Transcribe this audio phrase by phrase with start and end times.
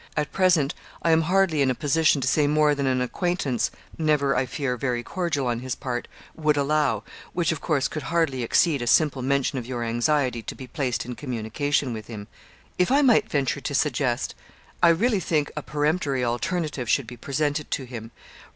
[0.17, 0.73] At present
[1.03, 3.69] I am hardly in a position to say more than an acquaintance
[3.99, 8.41] never, I fear, very cordial on his part would allow; which, of course, could hardly
[8.41, 12.27] exceed a simple mention of your anxiety to be placed in communication with him.
[12.79, 14.33] 'If I might venture to suggest,
[14.81, 18.09] I really think a peremptory alternative should be presented to him.